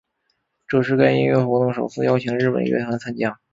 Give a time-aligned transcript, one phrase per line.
[0.67, 3.39] 这是该音乐活动首次邀请日本乐团参加。